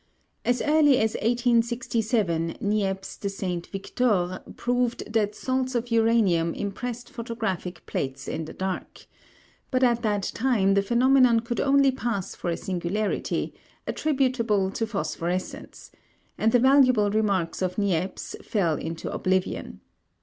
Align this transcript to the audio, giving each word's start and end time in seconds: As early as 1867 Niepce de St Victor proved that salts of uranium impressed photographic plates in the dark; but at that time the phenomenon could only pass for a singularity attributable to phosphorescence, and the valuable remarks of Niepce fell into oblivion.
As 0.43 0.63
early 0.63 0.97
as 0.97 1.13
1867 1.13 2.57
Niepce 2.59 3.17
de 3.19 3.29
St 3.29 3.67
Victor 3.67 4.41
proved 4.57 5.13
that 5.13 5.35
salts 5.35 5.75
of 5.75 5.91
uranium 5.91 6.55
impressed 6.55 7.07
photographic 7.07 7.85
plates 7.85 8.27
in 8.27 8.45
the 8.45 8.53
dark; 8.53 9.05
but 9.69 9.83
at 9.83 10.01
that 10.01 10.23
time 10.33 10.73
the 10.73 10.81
phenomenon 10.81 11.41
could 11.41 11.59
only 11.59 11.91
pass 11.91 12.33
for 12.33 12.49
a 12.49 12.57
singularity 12.57 13.53
attributable 13.85 14.71
to 14.71 14.87
phosphorescence, 14.87 15.91
and 16.35 16.51
the 16.51 16.57
valuable 16.57 17.11
remarks 17.11 17.61
of 17.61 17.75
Niepce 17.77 18.35
fell 18.43 18.77
into 18.77 19.13
oblivion. 19.13 19.81